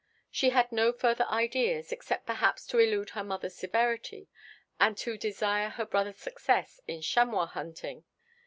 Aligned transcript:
She 0.31 0.49
had 0.49 0.71
no 0.71 0.91
further 0.91 1.27
ideas, 1.27 1.91
except 1.91 2.25
perhaps 2.25 2.65
to 2.65 2.79
elude 2.79 3.11
her 3.11 3.23
mother's 3.23 3.53
severity, 3.55 4.29
and 4.79 4.97
to 4.97 5.15
desire 5.15 5.69
her 5.69 5.85
brother's 5.85 6.17
success 6.17 6.79
in 6.87 7.01
chamois 7.03 7.45
hunting. 7.45 8.03